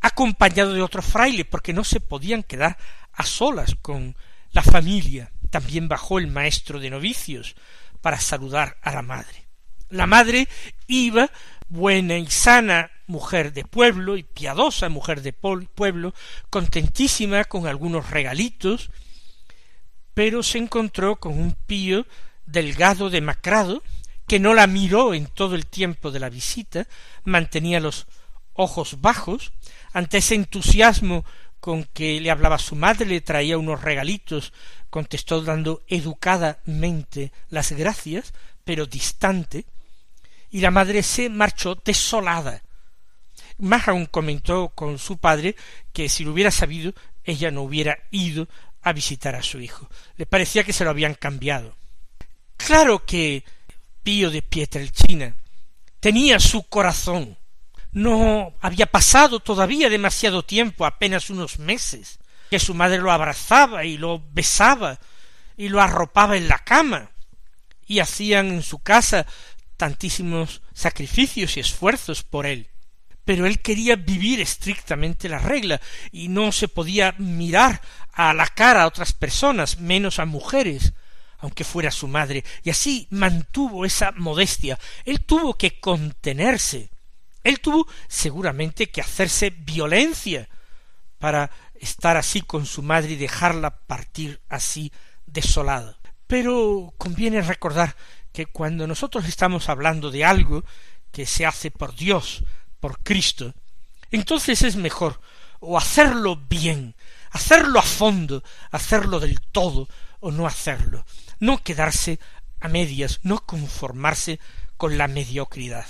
acompañado 0.00 0.72
de 0.72 0.82
otro 0.82 1.02
fraile, 1.02 1.44
porque 1.44 1.72
no 1.72 1.82
se 1.82 1.98
podían 1.98 2.44
quedar 2.44 2.78
a 3.12 3.24
solas 3.24 3.74
con 3.82 4.16
la 4.52 4.62
familia. 4.62 5.32
También 5.50 5.88
bajó 5.88 6.18
el 6.18 6.28
maestro 6.28 6.78
de 6.78 6.90
novicios 6.90 7.56
para 8.00 8.20
saludar 8.20 8.76
a 8.82 8.92
la 8.92 9.02
madre. 9.02 9.48
La 9.90 10.06
madre 10.06 10.48
iba, 10.86 11.30
buena 11.68 12.16
y 12.16 12.26
sana 12.26 12.90
mujer 13.06 13.52
de 13.52 13.64
pueblo 13.64 14.16
y 14.16 14.22
piadosa 14.22 14.88
mujer 14.88 15.22
de 15.22 15.32
pueblo, 15.32 16.14
contentísima 16.50 17.44
con 17.44 17.66
algunos 17.66 18.10
regalitos, 18.10 18.90
pero 20.14 20.42
se 20.42 20.58
encontró 20.58 21.16
con 21.16 21.38
un 21.38 21.56
pío 21.66 22.06
delgado 22.46 23.10
demacrado, 23.10 23.82
que 24.26 24.38
no 24.38 24.52
la 24.52 24.66
miró 24.66 25.14
en 25.14 25.26
todo 25.26 25.54
el 25.54 25.66
tiempo 25.66 26.10
de 26.10 26.20
la 26.20 26.28
visita, 26.28 26.86
mantenía 27.24 27.80
los 27.80 28.06
ojos 28.52 29.00
bajos, 29.00 29.52
ante 29.92 30.18
ese 30.18 30.34
entusiasmo 30.34 31.24
con 31.60 31.84
que 31.84 32.20
le 32.20 32.30
hablaba 32.30 32.58
su 32.58 32.76
madre, 32.76 33.06
le 33.06 33.20
traía 33.20 33.58
unos 33.58 33.82
regalitos, 33.82 34.52
contestó 34.90 35.40
dando 35.42 35.82
educadamente 35.88 37.32
las 37.48 37.72
gracias, 37.72 38.34
pero 38.64 38.86
distante, 38.86 39.64
y 40.50 40.60
la 40.60 40.70
madre 40.70 41.02
se 41.02 41.28
marchó 41.28 41.74
desolada. 41.84 42.62
Más 43.58 43.88
aún 43.88 44.06
comentó 44.06 44.70
con 44.70 44.98
su 44.98 45.18
padre 45.18 45.56
que 45.92 46.08
si 46.08 46.24
lo 46.24 46.32
hubiera 46.32 46.50
sabido, 46.50 46.92
ella 47.24 47.50
no 47.50 47.62
hubiera 47.62 47.98
ido 48.10 48.48
a 48.82 48.92
visitar 48.92 49.34
a 49.34 49.42
su 49.42 49.60
hijo. 49.60 49.90
Le 50.16 50.26
parecía 50.26 50.64
que 50.64 50.72
se 50.72 50.84
lo 50.84 50.90
habían 50.90 51.14
cambiado. 51.14 51.76
Claro 52.56 53.04
que 53.04 53.44
Pío 54.02 54.30
de 54.30 54.42
Pietrelcina 54.42 55.34
tenía 56.00 56.40
su 56.40 56.62
corazón. 56.64 57.36
No 57.92 58.54
había 58.60 58.86
pasado 58.86 59.40
todavía 59.40 59.88
demasiado 59.88 60.44
tiempo, 60.44 60.86
apenas 60.86 61.30
unos 61.30 61.58
meses, 61.58 62.18
que 62.50 62.58
su 62.58 62.74
madre 62.74 62.98
lo 62.98 63.10
abrazaba 63.10 63.84
y 63.84 63.96
lo 63.96 64.22
besaba 64.30 64.98
y 65.56 65.68
lo 65.68 65.80
arropaba 65.80 66.36
en 66.36 66.48
la 66.48 66.58
cama 66.58 67.10
y 67.86 68.00
hacían 68.00 68.48
en 68.48 68.62
su 68.62 68.78
casa 68.78 69.26
tantísimos 69.78 70.60
sacrificios 70.74 71.56
y 71.56 71.60
esfuerzos 71.60 72.22
por 72.22 72.44
él. 72.44 72.68
Pero 73.24 73.46
él 73.46 73.60
quería 73.60 73.96
vivir 73.96 74.40
estrictamente 74.40 75.28
la 75.28 75.38
regla 75.38 75.80
y 76.12 76.28
no 76.28 76.52
se 76.52 76.68
podía 76.68 77.14
mirar 77.18 77.80
a 78.12 78.34
la 78.34 78.46
cara 78.46 78.82
a 78.82 78.86
otras 78.86 79.14
personas, 79.14 79.78
menos 79.78 80.18
a 80.18 80.26
mujeres, 80.26 80.92
aunque 81.38 81.64
fuera 81.64 81.90
su 81.90 82.08
madre, 82.08 82.44
y 82.64 82.70
así 82.70 83.06
mantuvo 83.10 83.84
esa 83.84 84.12
modestia. 84.12 84.78
Él 85.04 85.24
tuvo 85.24 85.56
que 85.56 85.78
contenerse. 85.78 86.90
Él 87.44 87.60
tuvo 87.60 87.86
seguramente 88.08 88.90
que 88.90 89.00
hacerse 89.00 89.50
violencia 89.50 90.48
para 91.18 91.50
estar 91.80 92.16
así 92.16 92.42
con 92.42 92.66
su 92.66 92.82
madre 92.82 93.12
y 93.12 93.16
dejarla 93.16 93.78
partir 93.86 94.40
así 94.48 94.92
desolada. 95.26 95.96
Pero 96.26 96.92
conviene 96.98 97.40
recordar 97.40 97.96
que 98.32 98.46
cuando 98.46 98.86
nosotros 98.86 99.26
estamos 99.26 99.68
hablando 99.68 100.10
de 100.10 100.24
algo 100.24 100.64
que 101.12 101.26
se 101.26 101.46
hace 101.46 101.70
por 101.70 101.94
Dios, 101.94 102.44
por 102.80 103.00
Cristo, 103.00 103.54
entonces 104.10 104.62
es 104.62 104.76
mejor 104.76 105.20
o 105.60 105.76
hacerlo 105.76 106.36
bien, 106.36 106.94
hacerlo 107.30 107.78
a 107.78 107.82
fondo, 107.82 108.42
hacerlo 108.70 109.20
del 109.20 109.40
todo, 109.40 109.88
o 110.20 110.30
no 110.30 110.46
hacerlo, 110.46 111.04
no 111.38 111.62
quedarse 111.62 112.18
a 112.60 112.68
medias, 112.68 113.20
no 113.22 113.44
conformarse 113.44 114.40
con 114.76 114.98
la 114.98 115.08
mediocridad. 115.08 115.86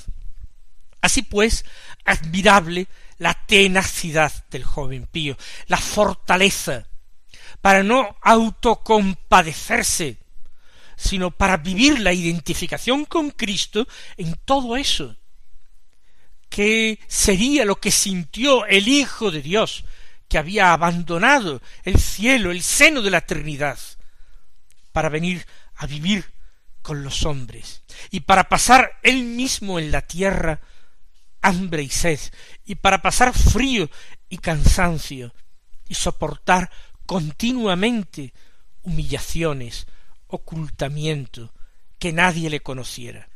Así 1.00 1.22
pues, 1.22 1.64
admirable 2.04 2.88
la 3.18 3.34
tenacidad 3.46 4.32
del 4.50 4.64
joven 4.64 5.06
Pío, 5.06 5.36
la 5.66 5.78
fortaleza, 5.78 6.86
para 7.60 7.82
no 7.82 8.16
autocompadecerse 8.22 10.17
sino 10.98 11.30
para 11.30 11.58
vivir 11.58 12.00
la 12.00 12.12
identificación 12.12 13.04
con 13.04 13.30
Cristo 13.30 13.86
en 14.16 14.36
todo 14.44 14.76
eso. 14.76 15.16
¿Qué 16.48 16.98
sería 17.06 17.64
lo 17.64 17.76
que 17.76 17.92
sintió 17.92 18.66
el 18.66 18.88
Hijo 18.88 19.30
de 19.30 19.40
Dios, 19.40 19.84
que 20.26 20.38
había 20.38 20.72
abandonado 20.72 21.62
el 21.84 22.00
cielo, 22.00 22.50
el 22.50 22.62
seno 22.62 23.00
de 23.00 23.10
la 23.10 23.20
Trinidad, 23.20 23.78
para 24.90 25.08
venir 25.08 25.46
a 25.76 25.86
vivir 25.86 26.24
con 26.82 27.04
los 27.04 27.24
hombres, 27.24 27.84
y 28.10 28.20
para 28.20 28.48
pasar 28.48 28.98
él 29.04 29.22
mismo 29.22 29.78
en 29.78 29.92
la 29.92 30.02
tierra 30.02 30.60
hambre 31.42 31.84
y 31.84 31.90
sed, 31.90 32.18
y 32.64 32.74
para 32.74 33.00
pasar 33.00 33.32
frío 33.32 33.88
y 34.28 34.38
cansancio, 34.38 35.32
y 35.88 35.94
soportar 35.94 36.72
continuamente 37.06 38.34
humillaciones, 38.82 39.86
ocultamiento, 40.28 41.52
que 41.98 42.12
nadie 42.12 42.48
le 42.48 42.60
conociera. 42.60 43.28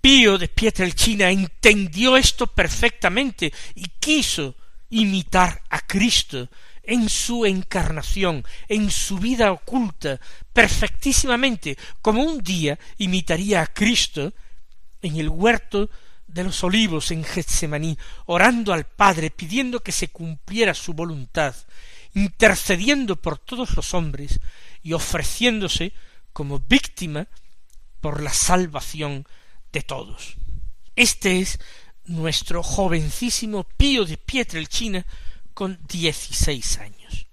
Pío 0.00 0.38
de 0.38 0.48
Pietrelcina 0.48 1.30
entendió 1.30 2.16
esto 2.16 2.46
perfectamente 2.46 3.52
y 3.74 3.84
quiso 4.00 4.56
imitar 4.88 5.62
a 5.70 5.80
Cristo 5.80 6.48
en 6.82 7.08
su 7.08 7.44
encarnación, 7.44 8.44
en 8.68 8.90
su 8.90 9.18
vida 9.18 9.52
oculta, 9.52 10.18
perfectísimamente, 10.52 11.76
como 12.02 12.22
un 12.22 12.42
día 12.42 12.78
imitaría 12.98 13.62
a 13.62 13.66
Cristo 13.66 14.32
en 15.02 15.16
el 15.16 15.28
huerto 15.28 15.90
de 16.26 16.44
los 16.44 16.64
olivos 16.64 17.10
en 17.10 17.24
Getsemaní, 17.24 17.98
orando 18.26 18.72
al 18.72 18.86
Padre, 18.86 19.30
pidiendo 19.30 19.80
que 19.80 19.92
se 19.92 20.08
cumpliera 20.08 20.74
su 20.74 20.94
voluntad, 20.94 21.54
intercediendo 22.14 23.16
por 23.16 23.38
todos 23.38 23.76
los 23.76 23.94
hombres 23.94 24.40
y 24.82 24.92
ofreciéndose 24.92 25.92
como 26.32 26.58
víctima 26.58 27.28
por 28.00 28.22
la 28.22 28.32
salvación 28.32 29.26
de 29.72 29.82
todos. 29.82 30.36
Este 30.96 31.40
es 31.40 31.58
nuestro 32.04 32.62
jovencísimo 32.62 33.64
Pío 33.64 34.04
de 34.04 34.16
Pietrelcina 34.16 35.06
con 35.54 35.78
dieciséis 35.88 36.78
años. 36.78 37.26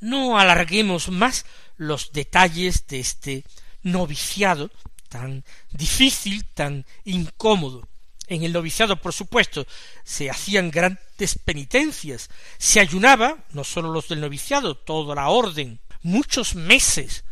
No 0.00 0.38
alarguemos 0.38 1.08
más 1.08 1.44
los 1.76 2.12
detalles 2.12 2.86
de 2.86 3.00
este 3.00 3.44
noviciado 3.82 4.70
tan 5.08 5.44
difícil, 5.70 6.44
tan 6.44 6.84
incómodo. 7.04 7.88
En 8.28 8.44
el 8.44 8.52
noviciado, 8.52 9.00
por 9.00 9.12
supuesto, 9.12 9.66
se 10.04 10.28
hacían 10.30 10.70
grandes 10.70 11.38
penitencias, 11.44 12.28
se 12.58 12.78
ayunaba, 12.78 13.38
no 13.52 13.64
sólo 13.64 13.90
los 13.90 14.08
del 14.08 14.20
noviciado, 14.20 14.76
toda 14.76 15.14
la 15.14 15.28
orden, 15.30 15.80
muchos 16.02 16.54
meses 16.54 17.24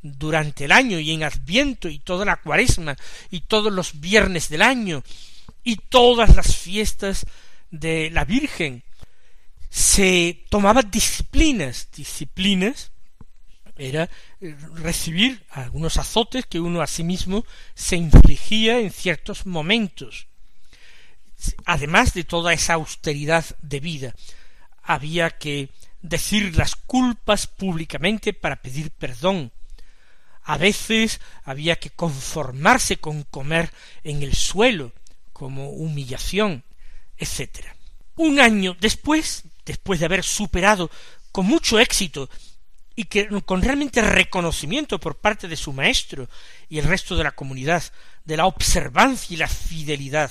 durante 0.00 0.66
el 0.66 0.72
año 0.72 0.98
y 0.98 1.10
en 1.10 1.24
Adviento 1.24 1.88
y 1.88 1.98
toda 1.98 2.24
la 2.24 2.36
cuaresma 2.36 2.96
y 3.30 3.40
todos 3.40 3.72
los 3.72 4.00
viernes 4.00 4.48
del 4.48 4.62
año 4.62 5.02
y 5.64 5.76
todas 5.76 6.36
las 6.36 6.56
fiestas 6.56 7.26
de 7.70 8.10
la 8.10 8.24
Virgen, 8.24 8.84
se 9.70 10.44
tomaba 10.50 10.82
disciplinas, 10.82 11.88
disciplinas 11.90 12.92
era 13.76 14.08
eh, 14.40 14.54
recibir 14.74 15.44
algunos 15.50 15.96
azotes 15.96 16.46
que 16.46 16.60
uno 16.60 16.80
a 16.80 16.86
sí 16.86 17.02
mismo 17.02 17.44
se 17.74 17.96
infligía 17.96 18.78
en 18.78 18.92
ciertos 18.92 19.46
momentos. 19.46 20.28
Además 21.64 22.14
de 22.14 22.24
toda 22.24 22.52
esa 22.52 22.74
austeridad 22.74 23.44
de 23.62 23.80
vida, 23.80 24.14
había 24.82 25.30
que 25.30 25.70
decir 26.02 26.56
las 26.56 26.76
culpas 26.76 27.46
públicamente 27.46 28.32
para 28.32 28.56
pedir 28.56 28.90
perdón. 28.90 29.52
A 30.42 30.58
veces 30.58 31.20
había 31.44 31.76
que 31.76 31.90
conformarse 31.90 32.98
con 32.98 33.22
comer 33.22 33.72
en 34.04 34.22
el 34.22 34.34
suelo 34.34 34.92
como 35.32 35.70
humillación, 35.70 36.62
etc. 37.16 37.66
Un 38.16 38.38
año 38.38 38.76
después, 38.78 39.44
después 39.64 40.00
de 40.00 40.06
haber 40.06 40.22
superado 40.22 40.90
con 41.32 41.46
mucho 41.46 41.80
éxito 41.80 42.28
y 42.94 43.04
que 43.04 43.26
con 43.44 43.62
realmente 43.62 44.02
reconocimiento 44.02 45.00
por 45.00 45.16
parte 45.16 45.48
de 45.48 45.56
su 45.56 45.72
maestro 45.72 46.28
y 46.68 46.78
el 46.78 46.84
resto 46.84 47.16
de 47.16 47.24
la 47.24 47.32
comunidad 47.32 47.82
de 48.24 48.36
la 48.36 48.46
observancia 48.46 49.34
y 49.34 49.38
la 49.38 49.48
fidelidad 49.48 50.30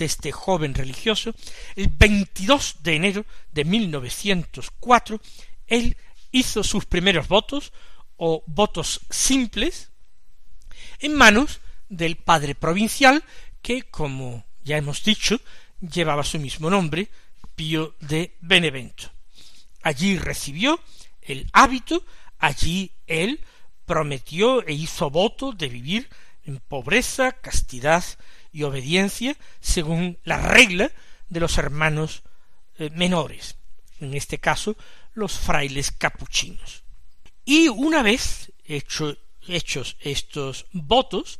de 0.00 0.06
este 0.06 0.32
joven 0.32 0.74
religioso, 0.74 1.34
el 1.76 1.88
22 1.88 2.76
de 2.82 2.96
enero 2.96 3.26
de 3.52 3.64
1904, 3.66 5.20
él 5.66 5.96
hizo 6.32 6.64
sus 6.64 6.86
primeros 6.86 7.28
votos, 7.28 7.72
o 8.16 8.42
votos 8.46 9.00
simples, 9.10 9.90
en 10.98 11.14
manos 11.14 11.60
del 11.88 12.16
padre 12.16 12.54
provincial, 12.54 13.22
que, 13.62 13.82
como 13.82 14.44
ya 14.62 14.78
hemos 14.78 15.04
dicho, 15.04 15.38
llevaba 15.80 16.24
su 16.24 16.38
mismo 16.38 16.70
nombre, 16.70 17.08
Pío 17.54 17.94
de 18.00 18.36
Benevento. 18.40 19.12
Allí 19.82 20.16
recibió 20.18 20.80
el 21.20 21.46
hábito, 21.52 22.04
allí 22.38 22.92
él 23.06 23.40
prometió 23.84 24.66
e 24.66 24.72
hizo 24.72 25.10
voto 25.10 25.52
de 25.52 25.68
vivir 25.68 26.08
en 26.44 26.58
pobreza, 26.58 27.32
castidad 27.32 28.04
y 28.52 28.62
obediencia 28.62 29.36
según 29.60 30.18
la 30.24 30.38
regla 30.40 30.90
de 31.28 31.40
los 31.40 31.58
hermanos 31.58 32.22
eh, 32.78 32.90
menores, 32.90 33.56
en 34.00 34.14
este 34.14 34.38
caso 34.38 34.76
los 35.14 35.38
frailes 35.38 35.90
capuchinos. 35.90 36.82
Y 37.44 37.68
una 37.68 38.02
vez 38.02 38.52
hechos 38.66 39.96
estos 40.00 40.66
votos, 40.72 41.38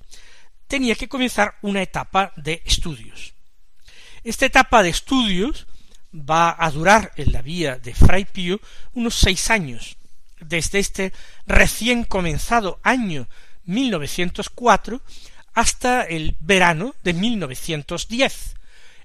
tenía 0.66 0.94
que 0.94 1.08
comenzar 1.08 1.56
una 1.62 1.82
etapa 1.82 2.32
de 2.36 2.62
estudios. 2.64 3.34
Esta 4.22 4.46
etapa 4.46 4.82
de 4.82 4.90
estudios 4.90 5.66
va 6.12 6.56
a 6.58 6.70
durar 6.70 7.12
en 7.16 7.32
la 7.32 7.42
vía 7.42 7.78
de 7.78 7.94
Fray 7.94 8.24
Pío 8.24 8.60
unos 8.94 9.14
seis 9.14 9.50
años, 9.50 9.96
desde 10.40 10.78
este 10.78 11.12
recién 11.46 12.04
comenzado 12.04 12.80
año 12.82 13.28
1904 13.64 15.00
hasta 15.54 16.02
el 16.02 16.36
verano 16.40 16.94
de 17.02 17.12
1910, 17.12 18.54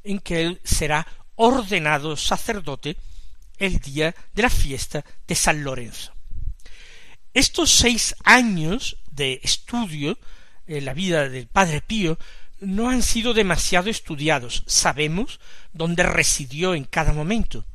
en 0.04 0.20
que 0.20 0.42
él 0.42 0.62
será 0.64 1.08
ordenado 1.36 2.16
sacerdote 2.18 2.98
el 3.58 3.80
día 3.80 4.16
de 4.34 4.42
la 4.42 4.50
fiesta 4.50 5.04
de 5.28 5.36
San 5.36 5.64
Lorenzo. 5.64 6.14
Estos 7.34 7.72
seis 7.72 8.16
años 8.24 8.98
de 9.12 9.40
estudio 9.44 10.18
en 10.68 10.86
la 10.86 10.94
vida 10.94 11.30
del 11.30 11.48
Padre 11.48 11.82
Pío 11.82 12.18
no 12.60 12.90
han 12.90 13.04
sido 13.04 13.34
demasiado 13.34 13.90
estudiados. 13.90 14.64
Sabemos 14.68 15.40
dónde 15.74 16.04
residió 16.04 16.74
en 16.76 16.86
cada 16.86 17.14
momento. 17.14 17.66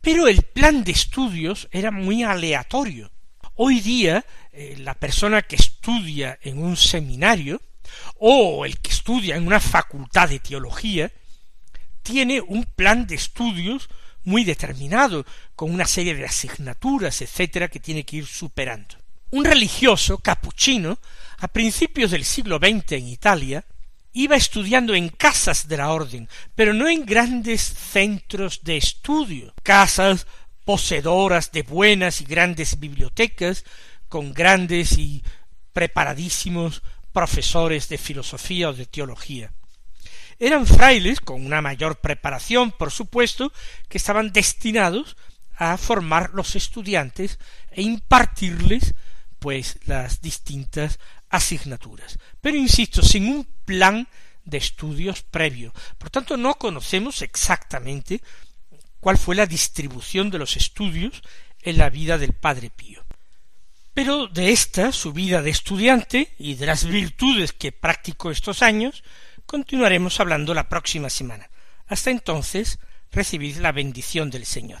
Pero 0.00 0.28
el 0.28 0.42
plan 0.42 0.84
de 0.84 0.92
estudios 0.92 1.68
era 1.72 1.90
muy 1.90 2.22
aleatorio. 2.22 3.10
Hoy 3.56 3.80
día 3.80 4.24
eh, 4.52 4.76
la 4.78 4.94
persona 4.94 5.42
que 5.42 5.56
estudia 5.56 6.38
en 6.42 6.58
un 6.58 6.76
seminario 6.76 7.62
o 8.18 8.64
el 8.64 8.78
que 8.80 8.90
estudia 8.90 9.36
en 9.36 9.46
una 9.46 9.60
facultad 9.60 10.28
de 10.28 10.40
teología 10.40 11.10
tiene 12.02 12.40
un 12.40 12.64
plan 12.64 13.06
de 13.06 13.14
estudios 13.14 13.88
muy 14.24 14.44
determinado, 14.44 15.24
con 15.54 15.72
una 15.72 15.86
serie 15.86 16.14
de 16.14 16.24
asignaturas, 16.24 17.20
etcétera, 17.20 17.68
que 17.68 17.80
tiene 17.80 18.04
que 18.04 18.16
ir 18.16 18.26
superando. 18.26 18.96
Un 19.30 19.44
religioso 19.44 20.18
capuchino, 20.18 20.98
a 21.38 21.48
principios 21.48 22.10
del 22.10 22.24
siglo 22.24 22.58
XX 22.58 22.92
en 22.92 23.08
Italia, 23.08 23.64
iba 24.12 24.36
estudiando 24.36 24.94
en 24.94 25.08
casas 25.08 25.68
de 25.68 25.76
la 25.76 25.90
orden, 25.90 26.28
pero 26.54 26.72
no 26.72 26.88
en 26.88 27.04
grandes 27.04 27.60
centros 27.62 28.62
de 28.62 28.76
estudio, 28.76 29.52
casas 29.62 30.26
poseedoras 30.64 31.52
de 31.52 31.62
buenas 31.62 32.20
y 32.20 32.24
grandes 32.24 32.78
bibliotecas, 32.78 33.64
con 34.08 34.32
grandes 34.32 34.96
y 34.96 35.22
preparadísimos 35.72 36.82
profesores 37.14 37.88
de 37.88 37.96
filosofía 37.96 38.68
o 38.68 38.74
de 38.74 38.84
teología. 38.84 39.54
Eran 40.38 40.66
frailes 40.66 41.20
con 41.20 41.46
una 41.46 41.62
mayor 41.62 42.00
preparación, 42.00 42.72
por 42.72 42.90
supuesto, 42.90 43.52
que 43.88 43.98
estaban 43.98 44.32
destinados 44.32 45.16
a 45.56 45.78
formar 45.78 46.30
los 46.34 46.56
estudiantes 46.56 47.38
e 47.70 47.82
impartirles 47.82 48.94
pues 49.38 49.78
las 49.86 50.20
distintas 50.20 50.98
asignaturas. 51.30 52.18
Pero 52.40 52.56
insisto, 52.56 53.00
sin 53.00 53.28
un 53.28 53.46
plan 53.64 54.08
de 54.44 54.58
estudios 54.58 55.22
previo. 55.22 55.72
Por 55.98 56.10
tanto, 56.10 56.36
no 56.36 56.54
conocemos 56.54 57.22
exactamente 57.22 58.20
cuál 58.98 59.18
fue 59.18 59.36
la 59.36 59.46
distribución 59.46 60.30
de 60.30 60.38
los 60.38 60.56
estudios 60.56 61.22
en 61.62 61.78
la 61.78 61.90
vida 61.90 62.18
del 62.18 62.32
Padre 62.32 62.70
Pío. 62.70 63.03
Pero 63.94 64.26
de 64.26 64.50
esta, 64.50 64.90
su 64.90 65.12
vida 65.12 65.40
de 65.40 65.50
estudiante, 65.50 66.34
y 66.38 66.54
de 66.54 66.66
las 66.66 66.84
virtudes 66.84 67.52
que 67.52 67.70
practicó 67.70 68.30
estos 68.30 68.60
años, 68.62 69.04
continuaremos 69.46 70.18
hablando 70.18 70.52
la 70.52 70.68
próxima 70.68 71.08
semana. 71.08 71.48
Hasta 71.86 72.10
entonces, 72.10 72.80
recibid 73.12 73.58
la 73.58 73.70
bendición 73.70 74.30
del 74.30 74.46
Señor. 74.46 74.80